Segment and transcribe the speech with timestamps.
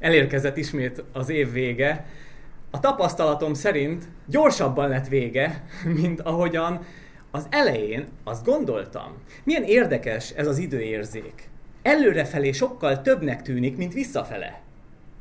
[0.00, 2.06] elérkezett ismét az év vége.
[2.70, 5.64] A tapasztalatom szerint gyorsabban lett vége,
[6.00, 6.84] mint ahogyan
[7.30, 9.12] az elején azt gondoltam.
[9.44, 11.48] Milyen érdekes ez az időérzék.
[11.82, 14.60] Előrefelé sokkal többnek tűnik, mint visszafele.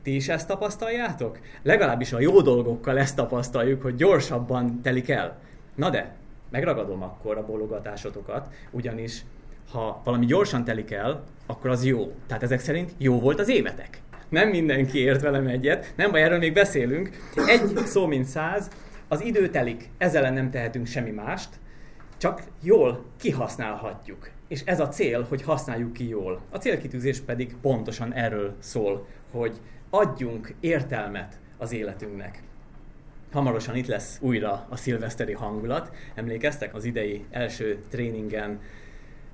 [0.04, 1.40] Ti is ezt tapasztaljátok?
[1.62, 5.40] Legalábbis a jó dolgokkal ezt tapasztaljuk, hogy gyorsabban telik el.
[5.76, 6.16] Na de,
[6.50, 9.24] megragadom akkor a bologatásotokat, ugyanis
[9.72, 12.14] ha valami gyorsan telik el, akkor az jó.
[12.28, 14.02] Tehát ezek szerint jó volt az évetek.
[14.30, 17.10] Nem mindenki ért velem egyet, nem baj, erről még beszélünk.
[17.48, 18.70] Egy szó mint száz,
[19.08, 21.50] az idő telik, ezzel nem tehetünk semmi mást,
[22.18, 24.30] csak jól kihasználhatjuk.
[24.48, 26.42] És ez a cél, hogy használjuk ki jól.
[26.52, 29.58] A célkitűzés pedig pontosan erről szól, hogy
[29.90, 32.44] adjunk értelmet az életünknek.
[33.32, 35.96] Hamarosan itt lesz újra a szilveszteri hangulat.
[36.16, 38.60] Emlékeztek az idei első tréningen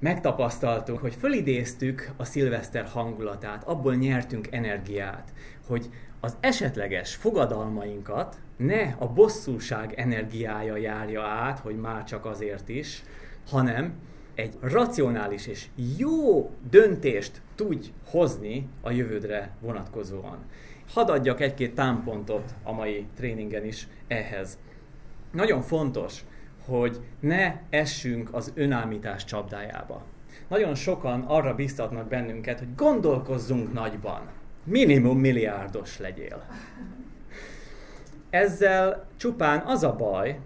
[0.05, 5.34] megtapasztaltuk, hogy fölidéztük a szilveszter hangulatát, abból nyertünk energiát,
[5.68, 13.03] hogy az esetleges fogadalmainkat ne a bosszúság energiája járja át, hogy már csak azért is,
[13.50, 13.94] hanem
[14.36, 15.67] egy racionális és
[15.98, 20.38] jó döntést tudj hozni a jövődre vonatkozóan.
[20.94, 24.58] Hadd adjak egy-két támpontot a mai tréningen is ehhez.
[25.31, 26.26] Nagyon fontos,
[26.66, 30.03] hogy ne essünk az önállítás csapdájába.
[30.47, 34.30] Nagyon sokan arra biztatnak bennünket, hogy gondolkozzunk nagyban.
[34.63, 36.45] Minimum milliárdos legyél.
[38.30, 40.39] Ezzel csupán az a baj,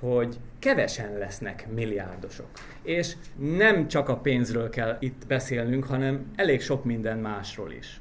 [0.00, 2.48] hogy kevesen lesznek milliárdosok.
[2.82, 8.00] És nem csak a pénzről kell itt beszélnünk, hanem elég sok minden másról is.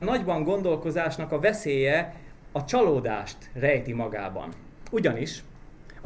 [0.00, 2.14] A nagyban gondolkozásnak a veszélye
[2.52, 4.52] a csalódást rejti magában.
[4.90, 5.42] Ugyanis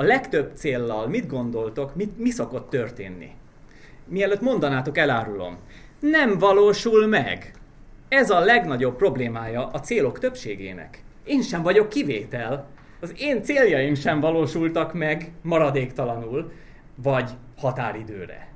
[0.02, 3.30] a legtöbb céllal mit gondoltok, mit, mi szokott történni?
[4.04, 5.56] Mielőtt mondanátok, elárulom.
[5.98, 7.54] Nem valósul meg.
[8.08, 11.02] Ez a legnagyobb problémája a célok többségének.
[11.24, 12.66] Én sem vagyok kivétel.
[13.00, 16.52] Az én céljaim sem valósultak meg maradéktalanul,
[16.94, 18.48] vagy határidőre.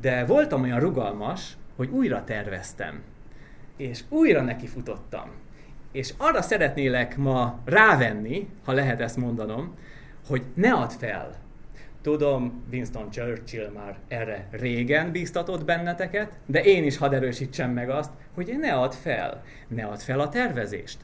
[0.00, 3.02] De voltam olyan rugalmas, hogy újra terveztem.
[3.76, 5.30] És újra nekifutottam.
[5.92, 9.74] És arra szeretnélek ma rávenni, ha lehet ezt mondanom,
[10.28, 11.34] hogy ne add fel.
[12.02, 18.10] Tudom, Winston Churchill már erre régen bíztatott benneteket, de én is hadd erősítsem meg azt,
[18.34, 19.42] hogy ne add fel.
[19.68, 20.98] Ne add fel a tervezést.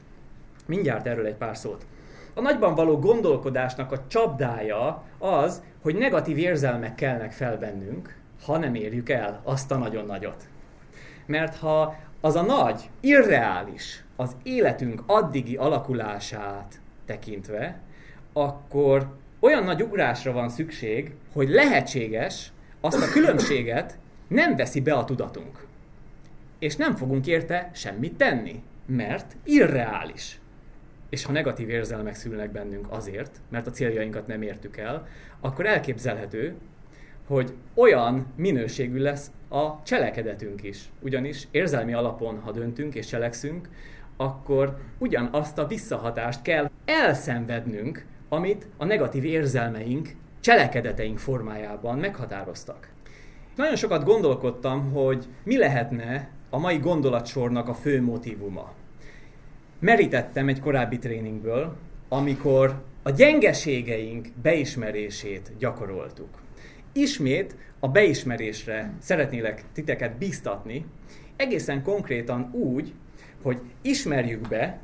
[0.65, 1.85] Mindjárt erről egy pár szót.
[2.33, 8.75] A nagyban való gondolkodásnak a csapdája az, hogy negatív érzelmek kelnek fel bennünk, ha nem
[8.75, 10.47] érjük el azt a nagyon nagyot.
[11.25, 17.79] Mert ha az a nagy, irreális, az életünk addigi alakulását tekintve,
[18.37, 19.07] akkor
[19.39, 22.51] olyan nagy ugrásra van szükség, hogy lehetséges,
[22.81, 23.97] azt a különbséget
[24.27, 25.65] nem veszi be a tudatunk.
[26.59, 30.39] És nem fogunk érte semmit tenni, mert irreális.
[31.09, 35.07] És ha negatív érzelmek szülnek bennünk azért, mert a céljainkat nem értük el,
[35.39, 36.55] akkor elképzelhető,
[37.27, 40.89] hogy olyan minőségű lesz a cselekedetünk is.
[41.01, 43.69] Ugyanis érzelmi alapon, ha döntünk és cselekszünk,
[44.17, 50.09] akkor ugyanazt a visszahatást kell elszenvednünk, amit a negatív érzelmeink,
[50.39, 52.89] cselekedeteink formájában meghatároztak.
[53.55, 58.73] Nagyon sokat gondolkodtam, hogy mi lehetne a mai gondolatsornak a fő motivuma.
[59.79, 61.75] Merítettem egy korábbi tréningből,
[62.09, 66.29] amikor a gyengeségeink beismerését gyakoroltuk.
[66.93, 70.85] Ismét a beismerésre szeretnélek titeket biztatni,
[71.35, 72.93] egészen konkrétan úgy,
[73.41, 74.79] hogy ismerjük be,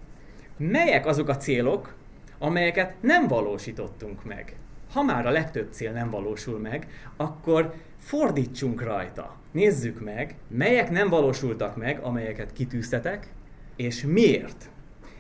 [0.58, 1.96] melyek azok a célok,
[2.42, 4.56] amelyeket nem valósítottunk meg.
[4.94, 6.88] Ha már a legtöbb cél nem valósul meg,
[7.18, 9.36] akkor fordítsunk rajta.
[9.52, 13.28] Nézzük meg, melyek nem valósultak meg, amelyeket kitűztetek,
[13.76, 14.70] és miért.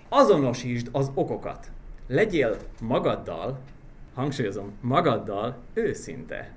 [0.09, 1.71] Azonosítsd az okokat.
[2.07, 3.59] Legyél magaddal,
[4.13, 6.51] hangsúlyozom, magaddal őszinte.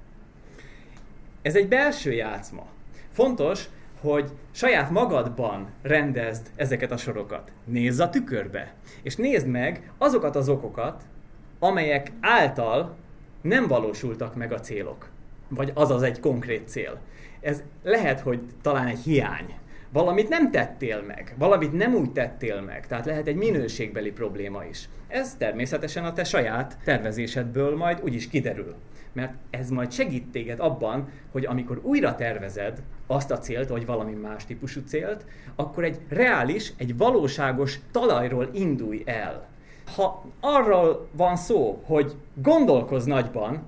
[1.43, 2.67] Ez egy belső játszma.
[3.11, 3.69] Fontos,
[4.05, 7.53] hogy saját magadban rendezd ezeket a sorokat.
[7.65, 11.03] Nézz a tükörbe, és nézd meg azokat az okokat,
[11.59, 12.97] amelyek által
[13.41, 15.09] nem valósultak meg a célok.
[15.49, 16.99] Vagy az az egy konkrét cél.
[17.41, 19.55] Ez lehet, hogy talán egy hiány.
[19.93, 24.89] Valamit nem tettél meg, valamit nem úgy tettél meg, tehát lehet egy minőségbeli probléma is.
[25.09, 28.75] Ez természetesen a te saját tervezésedből majd úgyis kiderül
[29.14, 34.12] mert ez majd segít téged abban, hogy amikor újra tervezed azt a célt, vagy valami
[34.12, 35.25] más típusú célt,
[35.56, 39.46] akkor egy reális, egy valóságos talajról indulj el.
[39.96, 43.62] Ha arról van szó, hogy gondolkoz nagyban,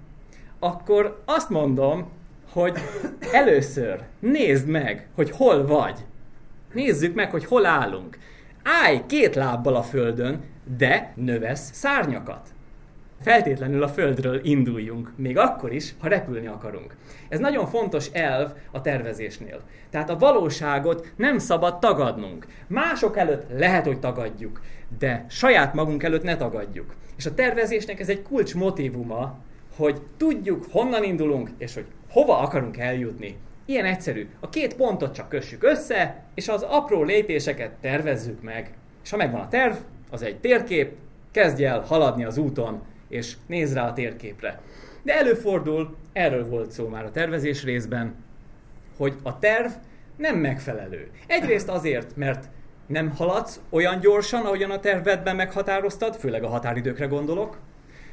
[0.58, 2.08] akkor azt mondom,
[2.52, 2.78] hogy
[3.32, 6.04] először nézd meg, hogy hol vagy.
[6.72, 8.18] Nézzük meg, hogy hol állunk.
[8.84, 10.44] Állj két lábbal a földön,
[10.76, 12.54] de növesz szárnyakat.
[13.20, 16.96] Feltétlenül a földről induljunk, még akkor is, ha repülni akarunk.
[17.28, 19.60] Ez nagyon fontos elv a tervezésnél.
[19.90, 22.46] Tehát a valóságot nem szabad tagadnunk.
[22.66, 24.60] Mások előtt lehet, hogy tagadjuk,
[24.98, 26.94] de saját magunk előtt ne tagadjuk.
[27.16, 29.38] És a tervezésnek ez egy kulcs motivuma,
[29.76, 33.36] hogy tudjuk, honnan indulunk, és hogy hova akarunk eljutni.
[33.64, 34.28] Ilyen egyszerű.
[34.40, 38.74] A két pontot csak kössük össze, és az apró lépéseket tervezzük meg.
[39.04, 39.74] És ha megvan a terv,
[40.10, 40.92] az egy térkép,
[41.30, 44.60] kezdj el haladni az úton, és nézz rá a térképre.
[45.02, 48.14] De előfordul, erről volt szó már a tervezés részben,
[48.96, 49.70] hogy a terv
[50.16, 51.10] nem megfelelő.
[51.26, 52.48] Egyrészt azért, mert
[52.86, 57.58] nem haladsz olyan gyorsan, ahogyan a tervedben meghatároztad, főleg a határidőkre gondolok,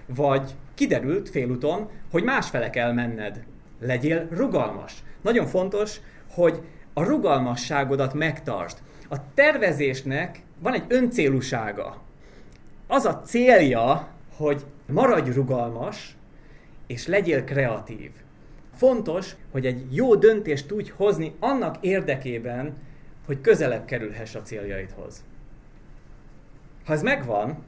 [0.06, 3.44] vagy kiderült félúton, hogy másfele kell menned.
[3.80, 5.04] Legyél rugalmas.
[5.22, 6.00] Nagyon fontos,
[6.30, 6.62] hogy
[6.94, 8.78] a rugalmasságodat megtartsd.
[9.10, 12.02] A tervezésnek van egy öncélúsága.
[12.88, 16.18] Az a célja, hogy maradj rugalmas,
[16.88, 18.12] és legyél kreatív.
[18.76, 22.74] Fontos, hogy egy jó döntést tudj hozni annak érdekében,
[23.26, 25.24] hogy közelebb kerülhess a céljaidhoz.
[26.86, 27.64] Ha ez megvan,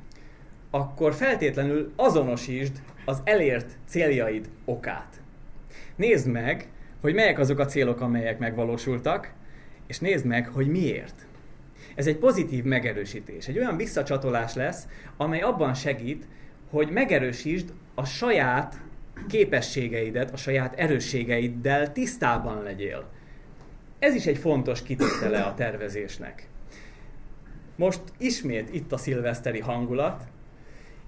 [0.70, 5.22] akkor feltétlenül azonosítsd az elért céljaid okát.
[5.96, 6.68] Nézd meg,
[7.02, 9.34] hogy melyek azok a célok, amelyek megvalósultak,
[9.88, 11.28] és nézd meg, hogy miért.
[11.96, 16.28] Ez egy pozitív megerősítés, egy olyan visszacsatolás lesz, amely abban segít,
[16.70, 18.82] hogy megerősítsd a saját
[19.28, 23.06] képességeidet, a saját erősségeiddel tisztában legyél.
[24.00, 26.48] Ez is egy fontos kitétele a tervezésnek.
[27.76, 30.24] Most ismét itt a szilveszteri hangulat,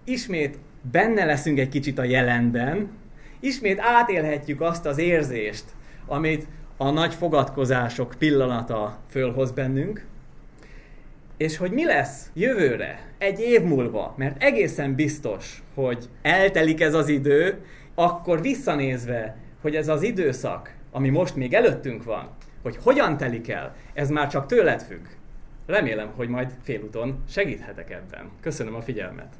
[0.03, 0.57] ismét
[0.91, 2.89] benne leszünk egy kicsit a jelenben,
[3.39, 5.65] ismét átélhetjük azt az érzést,
[6.05, 10.05] amit a nagy fogadkozások pillanata fölhoz bennünk,
[11.37, 17.07] és hogy mi lesz jövőre, egy év múlva, mert egészen biztos, hogy eltelik ez az
[17.07, 22.29] idő, akkor visszanézve, hogy ez az időszak, ami most még előttünk van,
[22.61, 25.05] hogy hogyan telik el, ez már csak tőled függ.
[25.65, 28.29] Remélem, hogy majd félúton segíthetek ebben.
[28.41, 29.33] Köszönöm a figyelmet!